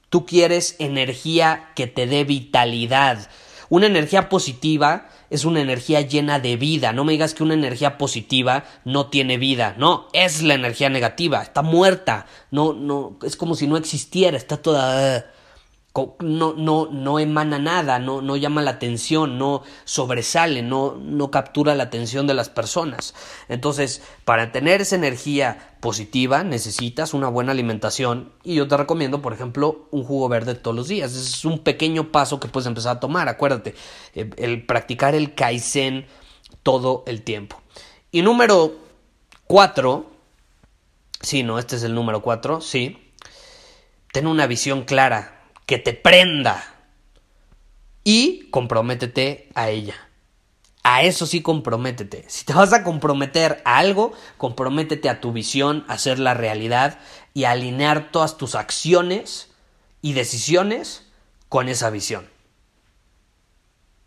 Tú 0.10 0.26
quieres 0.26 0.76
energía 0.80 1.72
que 1.76 1.88
te 1.88 2.08
dé 2.08 2.24
vitalidad. 2.24 3.30
Una 3.70 3.86
energía 3.86 4.28
positiva 4.28 5.08
es 5.30 5.46
una 5.46 5.62
energía 5.62 6.02
llena 6.02 6.40
de 6.40 6.58
vida. 6.58 6.92
No 6.92 7.06
me 7.06 7.14
digas 7.14 7.34
que 7.34 7.44
una 7.44 7.54
energía 7.54 7.98
positiva 7.98 8.66
no 8.84 9.08
tiene 9.08 9.38
vida. 9.38 9.76
No, 9.78 10.08
es 10.12 10.44
la 10.44 10.56
energía 10.56 10.90
negativa. 10.90 11.42
Está 11.42 11.62
muerta. 11.62 12.26
No, 12.52 12.74
no, 12.74 13.18
es 13.24 13.38
como 13.38 13.56
si 13.56 13.68
no 13.68 13.78
existiera. 13.78 14.36
Está 14.36 14.58
toda 14.58 15.32
no, 15.94 16.54
no, 16.54 16.88
no 16.90 17.20
emana 17.20 17.60
nada, 17.60 18.00
no, 18.00 18.22
no 18.22 18.38
llama 18.38 18.62
la 18.62 18.72
atención, 18.72 19.38
no 19.38 19.64
sobresale, 19.84 20.62
no, 20.62 20.96
no 20.96 21.32
captura 21.32 21.76
la 21.76 21.84
atención 21.84 22.28
de 22.28 22.34
las 22.34 22.48
personas. 22.48 23.14
Entonces, 23.50 24.02
para 24.24 24.54
tener 24.54 24.80
esa 24.80 24.96
energía 24.96 25.76
positiva 25.82 26.44
necesitas 26.44 27.14
una 27.14 27.28
buena 27.28 27.52
alimentación 27.52 28.32
y 28.44 28.56
yo 28.56 28.70
te 28.70 28.78
recomiendo, 28.78 29.22
por 29.22 29.34
ejemplo, 29.34 29.88
un 29.92 30.06
jugo 30.06 30.30
verde 30.30 30.56
todos 30.56 30.78
los 30.78 30.88
días. 30.88 31.14
Es 31.14 31.44
un 31.44 31.60
pequeño 31.60 32.12
paso 32.12 32.40
que 32.40 32.48
puedes 32.48 32.68
empezar 32.68 32.98
a 32.98 33.00
tomar, 33.02 33.28
acuérdate, 33.28 33.76
eh, 34.16 34.30
el 34.38 34.66
practicar 34.66 35.14
el 35.14 35.36
Kaizen 35.36 36.06
todo 36.64 37.04
el 37.06 37.22
tiempo. 37.24 37.62
Y 38.12 38.22
número 38.22 38.78
cuatro, 39.46 40.06
sí, 41.20 41.44
no, 41.44 41.60
este 41.60 41.76
es 41.76 41.84
el 41.84 41.94
número 41.94 42.22
cuatro, 42.22 42.62
sí, 42.62 43.12
ten 44.14 44.28
una 44.28 44.48
visión 44.48 44.84
clara 44.84 45.41
que 45.66 45.78
te 45.78 45.94
prenda. 45.94 46.64
Y 48.04 48.50
comprométete 48.50 49.50
a 49.54 49.70
ella. 49.70 49.96
A 50.84 51.04
eso 51.04 51.28
sí 51.28 51.42
comprométete. 51.42 52.26
Si 52.28 52.44
te 52.44 52.54
vas 52.54 52.74
a 52.74 52.84
comprometer 52.84 53.62
a 53.66 53.78
algo, 53.78 54.14
comprométete 54.38 55.10
a 55.10 55.22
tu 55.22 55.32
visión, 55.32 55.86
a 55.88 55.94
hacer 55.94 56.18
la 56.18 56.34
realidad 56.34 56.98
y 57.34 57.44
alinear 57.44 58.12
todas 58.12 58.38
tus 58.38 58.56
acciones 58.56 59.52
y 60.02 60.14
decisiones 60.14 61.08
con 61.50 61.70
esa 61.70 61.92
visión. 61.92 62.28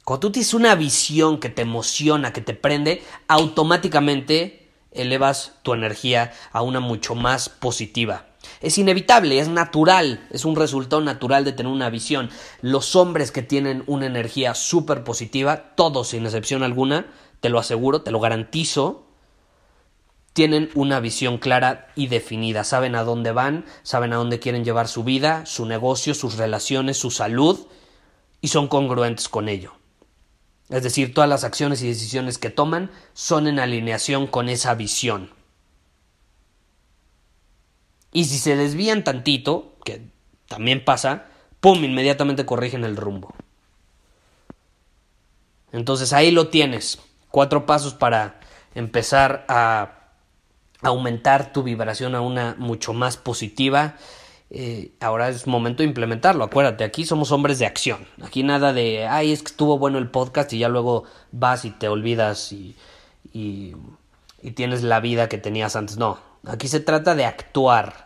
Cuando 0.05 0.21
tú 0.21 0.33
tienes 0.33 0.53
una 0.53 0.75
visión 0.75 1.39
que 1.39 1.49
te 1.49 1.63
emociona, 1.63 2.33
que 2.33 2.41
te 2.41 2.55
prende, 2.55 3.03
automáticamente 3.29 4.69
elevas 4.91 5.53
tu 5.63 5.73
energía 5.73 6.33
a 6.53 6.63
una 6.63 6.81
mucho 6.81 7.15
más 7.15 7.49
positiva. 7.49 8.27
Es 8.61 8.79
inevitable, 8.79 9.39
es 9.39 9.49
natural, 9.49 10.27
es 10.31 10.45
un 10.45 10.57
resultado 10.57 11.03
natural 11.03 11.45
de 11.45 11.53
tener 11.53 11.73
una 11.73 11.91
visión. 11.91 12.31
Los 12.61 12.97
hombres 12.97 13.31
que 13.31 13.43
tienen 13.43 13.85
una 13.87 14.07
energía 14.07 14.55
súper 14.55 15.05
positiva, 15.05 15.75
todos 15.75 16.09
sin 16.09 16.25
excepción 16.25 16.63
alguna, 16.63 17.07
te 17.41 17.49
lo 17.49 17.59
aseguro, 17.59 18.03
te 18.03 18.11
lo 18.11 18.21
garantizo, 18.21 19.07
tienen 20.35 20.71
una 20.75 20.99
visión 20.99 21.39
clara 21.39 21.89
y 21.95 22.09
definida, 22.09 22.65
saben 22.65 22.97
a 22.97 23.05
dónde 23.05 23.31
van, 23.31 23.65
saben 23.85 24.13
a 24.13 24.17
dónde 24.17 24.41
quieren 24.41 24.65
llevar 24.65 24.89
su 24.89 25.05
vida, 25.05 25.47
su 25.47 25.65
negocio, 25.65 26.13
sus 26.13 26.37
relaciones, 26.37 26.97
su 26.97 27.11
salud 27.11 27.67
y 28.41 28.49
son 28.49 28.67
congruentes 28.67 29.29
con 29.29 29.49
ello. 29.49 29.75
Es 30.71 30.83
decir, 30.83 31.15
todas 31.15 31.31
las 31.31 31.45
acciones 31.45 31.83
y 31.83 31.89
decisiones 31.89 32.39
que 32.39 32.51
toman 32.51 32.91
son 33.13 33.47
en 33.47 33.61
alineación 33.61 34.27
con 34.27 34.49
esa 34.49 34.75
visión. 34.75 35.31
Y 38.14 38.26
si 38.26 38.38
se 38.38 38.56
desvían 38.56 39.02
tantito, 39.02 39.75
que 39.85 40.00
también 40.47 40.85
pasa, 40.85 41.26
¡pum! 41.61 41.83
inmediatamente 41.83 42.47
corrigen 42.47 42.85
el 42.85 42.97
rumbo. 42.97 43.35
Entonces 45.73 46.12
ahí 46.12 46.30
lo 46.30 46.47
tienes. 46.47 47.00
Cuatro 47.33 47.66
pasos 47.66 47.92
para 47.92 48.38
empezar 48.76 49.44
a 49.49 50.12
aumentar 50.80 51.52
tu 51.52 51.64
vibración 51.64 52.14
a 52.14 52.21
una 52.21 52.54
mucho 52.56 52.92
más 52.92 53.16
positiva. 53.16 53.97
Eh, 54.50 54.92
ahora 55.00 55.28
es 55.28 55.49
momento 55.49 55.83
de 55.83 55.88
implementarlo. 55.88 56.44
Acuérdate, 56.44 56.85
aquí 56.85 57.04
somos 57.04 57.33
hombres 57.33 57.59
de 57.59 57.66
acción. 57.66 58.06
Aquí 58.23 58.44
nada 58.44 58.73
de, 58.73 59.09
ay, 59.09 59.33
es 59.33 59.42
que 59.42 59.49
estuvo 59.49 59.76
bueno 59.76 59.99
el 59.99 60.09
podcast 60.09 60.52
y 60.52 60.61
ya 60.61 60.68
luego 60.68 61.02
vas 61.33 61.64
y 61.64 61.73
te 61.73 61.88
olvidas 61.88 62.52
y, 62.52 62.76
y, 63.33 63.75
y 64.40 64.52
tienes 64.52 64.85
la 64.85 65.00
vida 65.00 65.28
que 65.28 65.38
tenías 65.38 65.75
antes. 65.75 65.97
No, 65.97 66.21
aquí 66.47 66.68
se 66.68 66.78
trata 66.78 67.16
de 67.16 67.25
actuar 67.25 68.04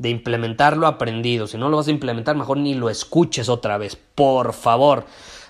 de 0.00 0.08
implementar 0.08 0.78
lo 0.78 0.86
aprendido. 0.86 1.46
Si 1.46 1.58
no 1.58 1.68
lo 1.68 1.76
vas 1.76 1.88
a 1.88 1.90
implementar, 1.90 2.34
mejor 2.34 2.56
ni 2.56 2.72
lo 2.72 2.88
escuches 2.88 3.50
otra 3.50 3.76
vez, 3.76 3.96
por 3.96 4.54
favor, 4.54 5.04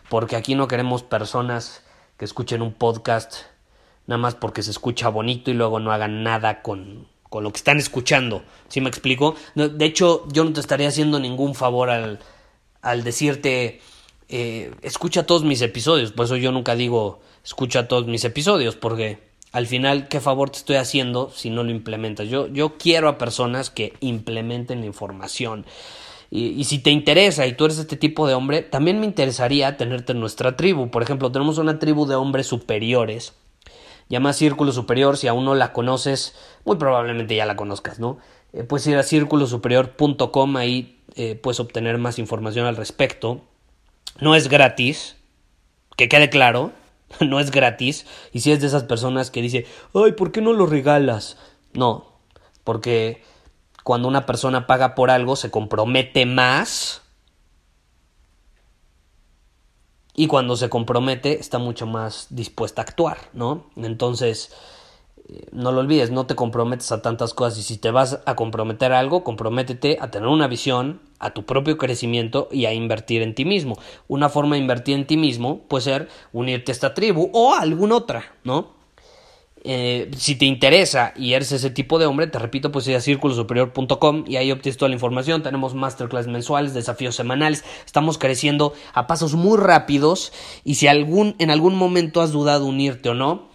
porque 0.08 0.34
aquí 0.34 0.56
no 0.56 0.66
queremos 0.66 1.04
personas 1.04 1.84
que 2.16 2.24
escuchen 2.24 2.60
un 2.60 2.72
podcast 2.72 3.44
nada 4.08 4.18
más 4.18 4.34
porque 4.34 4.64
se 4.64 4.72
escucha 4.72 5.08
bonito 5.08 5.52
y 5.52 5.54
luego 5.54 5.78
no 5.78 5.92
hagan 5.92 6.24
nada 6.24 6.62
con, 6.62 7.06
con 7.28 7.44
lo 7.44 7.52
que 7.52 7.58
están 7.58 7.78
escuchando. 7.78 8.42
¿Sí 8.66 8.80
me 8.80 8.88
explico? 8.88 9.36
De 9.54 9.84
hecho, 9.84 10.26
yo 10.32 10.42
no 10.42 10.52
te 10.52 10.58
estaría 10.58 10.88
haciendo 10.88 11.20
ningún 11.20 11.54
favor 11.54 11.88
al, 11.88 12.18
al 12.82 13.04
decirte, 13.04 13.80
eh, 14.28 14.74
escucha 14.82 15.26
todos 15.26 15.44
mis 15.44 15.62
episodios. 15.62 16.10
Por 16.10 16.24
eso 16.24 16.36
yo 16.36 16.50
nunca 16.50 16.74
digo, 16.74 17.20
escucha 17.44 17.86
todos 17.86 18.08
mis 18.08 18.24
episodios, 18.24 18.74
porque 18.74 19.29
al 19.52 19.66
final, 19.66 20.08
¿qué 20.08 20.20
favor 20.20 20.50
te 20.50 20.58
estoy 20.58 20.76
haciendo 20.76 21.30
si 21.30 21.50
no 21.50 21.62
lo 21.62 21.70
implementas? 21.70 22.28
Yo, 22.28 22.46
yo 22.48 22.78
quiero 22.78 23.08
a 23.08 23.18
personas 23.18 23.70
que 23.70 23.94
implementen 24.00 24.80
la 24.80 24.86
información. 24.86 25.66
Y, 26.32 26.62
si 26.62 26.78
te 26.78 26.90
interesa 26.90 27.46
y 27.48 27.54
tú 27.54 27.64
eres 27.64 27.78
este 27.78 27.96
tipo 27.96 28.28
de 28.28 28.34
hombre, 28.34 28.62
también 28.62 29.00
me 29.00 29.06
interesaría 29.06 29.76
tenerte 29.76 30.12
en 30.12 30.20
nuestra 30.20 30.56
tribu. 30.56 30.88
Por 30.88 31.02
ejemplo, 31.02 31.32
tenemos 31.32 31.58
una 31.58 31.80
tribu 31.80 32.06
de 32.06 32.14
hombres 32.14 32.46
superiores. 32.46 33.32
Llama 34.08 34.32
Círculo 34.32 34.70
Superior, 34.70 35.16
si 35.16 35.26
aún 35.26 35.44
no 35.44 35.56
la 35.56 35.72
conoces, 35.72 36.34
muy 36.64 36.76
probablemente 36.76 37.34
ya 37.34 37.46
la 37.46 37.56
conozcas, 37.56 37.98
¿no? 37.98 38.18
eh, 38.52 38.64
puedes 38.64 38.86
ir 38.86 38.96
a 38.96 39.02
círculosuperior.com, 39.02 40.56
ahí 40.56 41.00
eh, 41.14 41.34
puedes 41.36 41.60
obtener 41.60 41.98
más 41.98 42.18
información 42.18 42.66
al 42.66 42.76
respecto. 42.76 43.42
No 44.20 44.34
es 44.34 44.48
gratis, 44.48 45.16
que 45.96 46.08
quede 46.08 46.30
claro, 46.30 46.72
no 47.20 47.40
es 47.40 47.50
gratis. 47.50 48.06
Y 48.32 48.40
si 48.40 48.52
es 48.52 48.60
de 48.60 48.66
esas 48.66 48.84
personas 48.84 49.30
que 49.30 49.42
dice, 49.42 49.66
ay, 49.94 50.12
¿por 50.12 50.32
qué 50.32 50.40
no 50.40 50.52
lo 50.52 50.66
regalas? 50.66 51.36
No, 51.72 52.12
porque 52.64 53.22
cuando 53.84 54.08
una 54.08 54.26
persona 54.26 54.66
paga 54.66 54.94
por 54.94 55.10
algo 55.10 55.36
se 55.36 55.50
compromete 55.50 56.26
más. 56.26 57.02
Y 60.14 60.26
cuando 60.26 60.56
se 60.56 60.68
compromete 60.68 61.40
está 61.40 61.58
mucho 61.58 61.86
más 61.86 62.26
dispuesta 62.30 62.82
a 62.82 62.84
actuar, 62.84 63.30
¿no? 63.32 63.70
Entonces, 63.76 64.52
no 65.52 65.72
lo 65.72 65.80
olvides, 65.80 66.10
no 66.10 66.26
te 66.26 66.34
comprometes 66.34 66.92
a 66.92 67.02
tantas 67.02 67.34
cosas 67.34 67.58
y 67.58 67.62
si 67.62 67.76
te 67.76 67.90
vas 67.90 68.20
a 68.24 68.36
comprometer 68.36 68.92
a 68.92 68.98
algo, 68.98 69.24
comprométete 69.24 69.98
a 70.00 70.10
tener 70.10 70.28
una 70.28 70.48
visión, 70.48 71.00
a 71.18 71.34
tu 71.34 71.44
propio 71.44 71.76
crecimiento 71.76 72.48
y 72.50 72.64
a 72.64 72.72
invertir 72.72 73.22
en 73.22 73.34
ti 73.34 73.44
mismo. 73.44 73.78
Una 74.08 74.28
forma 74.28 74.56
de 74.56 74.62
invertir 74.62 74.94
en 74.94 75.06
ti 75.06 75.16
mismo 75.16 75.60
puede 75.68 75.84
ser 75.84 76.08
unirte 76.32 76.72
a 76.72 76.74
esta 76.74 76.94
tribu 76.94 77.30
o 77.32 77.54
a 77.54 77.60
alguna 77.60 77.96
otra, 77.96 78.32
¿no? 78.44 78.80
Eh, 79.62 80.10
si 80.16 80.36
te 80.36 80.46
interesa 80.46 81.12
y 81.14 81.34
eres 81.34 81.52
ese 81.52 81.68
tipo 81.68 81.98
de 81.98 82.06
hombre, 82.06 82.26
te 82.26 82.38
repito, 82.38 82.72
pues 82.72 82.88
ir 82.88 82.96
a 82.96 83.00
círculosuperior.com 83.00 84.24
y 84.26 84.36
ahí 84.36 84.50
obtienes 84.50 84.78
toda 84.78 84.88
la 84.88 84.94
información. 84.94 85.42
Tenemos 85.42 85.74
masterclass 85.74 86.26
mensuales, 86.26 86.72
desafíos 86.72 87.14
semanales. 87.14 87.64
Estamos 87.84 88.16
creciendo 88.16 88.72
a 88.94 89.06
pasos 89.06 89.34
muy 89.34 89.58
rápidos 89.58 90.32
y 90.64 90.76
si 90.76 90.86
en 90.86 91.50
algún 91.50 91.74
momento 91.74 92.22
has 92.22 92.32
dudado 92.32 92.64
unirte 92.64 93.10
o 93.10 93.14
no, 93.14 93.49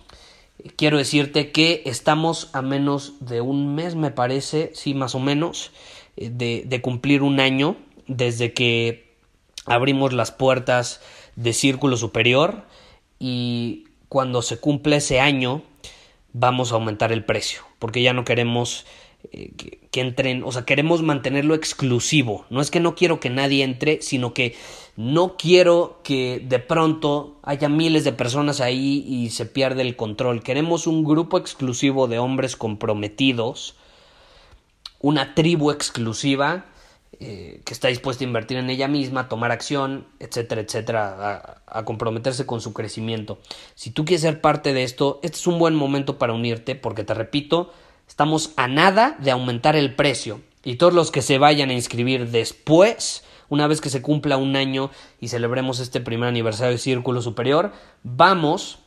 quiero 0.75 0.97
decirte 0.97 1.51
que 1.51 1.83
estamos 1.85 2.49
a 2.53 2.61
menos 2.61 3.13
de 3.19 3.41
un 3.41 3.75
mes, 3.75 3.95
me 3.95 4.11
parece, 4.11 4.71
sí, 4.73 4.93
más 4.93 5.15
o 5.15 5.19
menos, 5.19 5.71
eh, 6.17 6.29
de, 6.31 6.63
de 6.65 6.81
cumplir 6.81 7.21
un 7.21 7.39
año 7.39 7.77
desde 8.07 8.53
que 8.53 9.15
abrimos 9.65 10.13
las 10.13 10.31
puertas 10.31 11.01
de 11.35 11.53
Círculo 11.53 11.97
Superior 11.97 12.63
y 13.19 13.85
cuando 14.09 14.41
se 14.41 14.57
cumple 14.57 14.97
ese 14.97 15.19
año 15.19 15.63
vamos 16.33 16.71
a 16.71 16.75
aumentar 16.75 17.11
el 17.11 17.25
precio 17.25 17.61
porque 17.79 18.01
ya 18.01 18.13
no 18.13 18.25
queremos 18.25 18.85
eh, 19.31 19.51
que, 19.91 20.01
entren, 20.01 20.43
o 20.43 20.51
sea, 20.51 20.65
queremos 20.65 21.01
mantenerlo 21.01 21.55
exclusivo. 21.55 22.45
No 22.49 22.61
es 22.61 22.71
que 22.71 22.79
no 22.79 22.95
quiero 22.95 23.19
que 23.19 23.29
nadie 23.29 23.63
entre, 23.63 24.01
sino 24.01 24.33
que 24.33 24.55
no 24.95 25.37
quiero 25.37 25.99
que 26.03 26.43
de 26.45 26.59
pronto 26.59 27.39
haya 27.43 27.69
miles 27.69 28.03
de 28.03 28.11
personas 28.11 28.61
ahí 28.61 29.05
y 29.07 29.29
se 29.29 29.45
pierde 29.45 29.81
el 29.81 29.95
control. 29.95 30.43
Queremos 30.43 30.87
un 30.87 31.03
grupo 31.03 31.37
exclusivo 31.37 32.07
de 32.07 32.19
hombres 32.19 32.55
comprometidos, 32.55 33.75
una 34.99 35.33
tribu 35.35 35.71
exclusiva 35.71 36.65
eh, 37.21 37.61
que 37.63 37.73
está 37.73 37.87
dispuesta 37.87 38.25
a 38.25 38.27
invertir 38.27 38.57
en 38.57 38.69
ella 38.69 38.89
misma, 38.89 39.29
tomar 39.29 39.51
acción, 39.51 40.05
etcétera, 40.19 40.59
etcétera, 40.59 41.61
a, 41.65 41.79
a, 41.79 41.85
comprometerse 41.85 42.45
con 42.45 42.59
su 42.59 42.73
crecimiento. 42.73 43.37
Si 43.73 43.91
tú 43.91 44.03
quieres 44.03 44.21
ser 44.21 44.41
parte 44.41 44.73
de 44.73 44.83
esto, 44.83 45.21
este 45.23 45.37
es 45.37 45.47
un 45.47 45.57
buen 45.57 45.75
momento 45.75 46.17
para 46.17 46.33
unirte, 46.33 46.75
porque 46.75 47.05
te 47.05 47.13
repito, 47.13 47.71
Estamos 48.07 48.51
a 48.55 48.67
nada 48.67 49.17
de 49.19 49.31
aumentar 49.31 49.75
el 49.75 49.95
precio. 49.95 50.41
Y 50.63 50.75
todos 50.75 50.93
los 50.93 51.11
que 51.11 51.21
se 51.21 51.37
vayan 51.37 51.69
a 51.69 51.73
inscribir 51.73 52.31
después, 52.31 53.23
una 53.49 53.67
vez 53.67 53.81
que 53.81 53.89
se 53.89 54.01
cumpla 54.01 54.37
un 54.37 54.55
año 54.55 54.89
y 55.19 55.27
celebremos 55.27 55.79
este 55.79 56.01
primer 56.01 56.29
aniversario 56.29 56.71
de 56.71 56.77
Círculo 56.79 57.21
Superior, 57.21 57.71
vamos, 58.03 58.79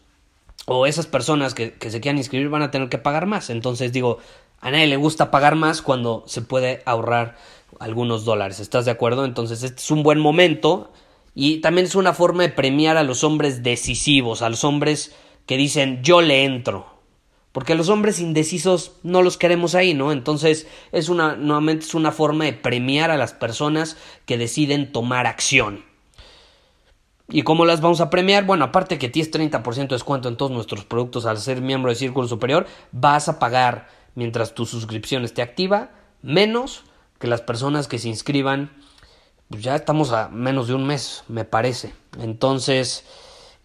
o 0.66 0.86
esas 0.86 1.06
personas 1.06 1.54
que, 1.54 1.74
que 1.74 1.90
se 1.90 2.00
quieran 2.00 2.18
inscribir 2.18 2.48
van 2.48 2.62
a 2.62 2.70
tener 2.70 2.88
que 2.88 2.98
pagar 2.98 3.26
más. 3.26 3.50
Entonces 3.50 3.92
digo, 3.92 4.18
a 4.60 4.70
nadie 4.70 4.86
le 4.86 4.96
gusta 4.96 5.30
pagar 5.30 5.54
más 5.54 5.82
cuando 5.82 6.24
se 6.26 6.42
puede 6.42 6.82
ahorrar 6.84 7.36
algunos 7.78 8.24
dólares. 8.24 8.60
¿Estás 8.60 8.84
de 8.84 8.90
acuerdo? 8.90 9.24
Entonces 9.24 9.62
este 9.62 9.80
es 9.80 9.90
un 9.90 10.02
buen 10.02 10.18
momento 10.18 10.92
y 11.34 11.60
también 11.60 11.86
es 11.86 11.94
una 11.94 12.12
forma 12.12 12.42
de 12.42 12.48
premiar 12.48 12.96
a 12.96 13.04
los 13.04 13.22
hombres 13.22 13.62
decisivos, 13.62 14.42
a 14.42 14.48
los 14.48 14.64
hombres 14.64 15.14
que 15.46 15.56
dicen 15.56 16.02
yo 16.02 16.20
le 16.20 16.44
entro, 16.44 16.97
porque 17.52 17.74
los 17.74 17.88
hombres 17.88 18.20
indecisos 18.20 18.92
no 19.02 19.22
los 19.22 19.36
queremos 19.36 19.74
ahí, 19.74 19.94
¿no? 19.94 20.12
Entonces 20.12 20.66
es 20.92 21.08
una, 21.08 21.36
nuevamente 21.36 21.86
es 21.86 21.94
una 21.94 22.12
forma 22.12 22.44
de 22.44 22.52
premiar 22.52 23.10
a 23.10 23.16
las 23.16 23.32
personas 23.32 23.96
que 24.26 24.38
deciden 24.38 24.92
tomar 24.92 25.26
acción. 25.26 25.84
¿Y 27.30 27.42
cómo 27.42 27.66
las 27.66 27.80
vamos 27.80 28.00
a 28.00 28.08
premiar? 28.08 28.46
Bueno, 28.46 28.64
aparte 28.64 28.98
que 28.98 29.08
tienes 29.08 29.32
30% 29.32 29.74
de 29.74 29.86
descuento 29.88 30.28
en 30.28 30.36
todos 30.36 30.50
nuestros 30.50 30.84
productos 30.84 31.26
al 31.26 31.38
ser 31.38 31.60
miembro 31.60 31.90
de 31.90 31.96
Círculo 31.96 32.26
Superior, 32.26 32.66
vas 32.92 33.28
a 33.28 33.38
pagar 33.38 33.88
mientras 34.14 34.54
tu 34.54 34.64
suscripción 34.64 35.24
esté 35.24 35.42
activa 35.42 35.90
menos 36.22 36.84
que 37.18 37.26
las 37.26 37.42
personas 37.42 37.88
que 37.88 37.98
se 37.98 38.08
inscriban. 38.08 38.70
Pues 39.50 39.62
ya 39.62 39.76
estamos 39.76 40.12
a 40.12 40.28
menos 40.28 40.68
de 40.68 40.74
un 40.74 40.86
mes, 40.86 41.24
me 41.28 41.44
parece. 41.44 41.92
Entonces, 42.18 43.04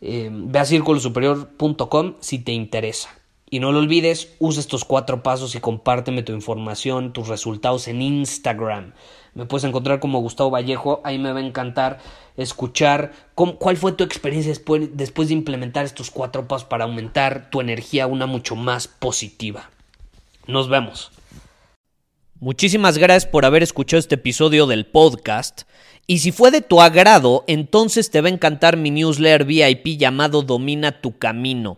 eh, 0.01 0.29
ve 0.31 0.59
a 0.59 0.65
círculosuperior.com 0.65 2.15
si 2.19 2.39
te 2.39 2.51
interesa. 2.51 3.09
Y 3.53 3.59
no 3.59 3.71
lo 3.71 3.77
olvides, 3.77 4.33
usa 4.39 4.61
estos 4.61 4.83
cuatro 4.83 5.21
pasos 5.21 5.53
y 5.53 5.59
compárteme 5.59 6.23
tu 6.23 6.33
información, 6.33 7.13
tus 7.13 7.27
resultados 7.27 7.87
en 7.87 8.01
Instagram. 8.01 8.93
Me 9.35 9.45
puedes 9.45 9.63
encontrar 9.63 9.99
como 9.99 10.21
Gustavo 10.21 10.49
Vallejo, 10.49 11.01
ahí 11.03 11.19
me 11.19 11.31
va 11.31 11.37
a 11.37 11.45
encantar 11.45 11.99
escuchar 12.35 13.11
cuál 13.35 13.77
fue 13.77 13.91
tu 13.91 14.03
experiencia 14.03 14.49
después, 14.49 14.97
después 14.97 15.27
de 15.27 15.35
implementar 15.35 15.85
estos 15.85 16.09
cuatro 16.09 16.47
pasos 16.47 16.67
para 16.67 16.85
aumentar 16.85 17.51
tu 17.51 17.61
energía 17.61 18.05
a 18.05 18.07
una 18.07 18.25
mucho 18.25 18.55
más 18.55 18.87
positiva. 18.87 19.69
Nos 20.47 20.67
vemos. 20.67 21.11
Muchísimas 22.39 22.97
gracias 22.97 23.29
por 23.29 23.45
haber 23.45 23.61
escuchado 23.61 23.99
este 23.99 24.15
episodio 24.15 24.65
del 24.65 24.87
podcast. 24.87 25.61
Y 26.07 26.17
si 26.17 26.31
fue 26.31 26.49
de 26.49 26.61
tu 26.61 26.81
agrado, 26.81 27.43
entonces 27.45 28.09
te 28.09 28.19
va 28.19 28.29
a 28.29 28.31
encantar 28.31 28.77
mi 28.77 28.89
newsletter 28.89 29.45
VIP 29.45 29.99
llamado 29.99 30.41
Domina 30.41 31.01
tu 31.01 31.19
Camino. 31.19 31.77